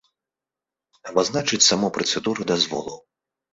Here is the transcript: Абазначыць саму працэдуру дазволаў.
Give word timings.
Абазначыць 1.11 1.61
саму 1.69 1.93
працэдуру 1.99 2.51
дазволаў. 2.55 3.01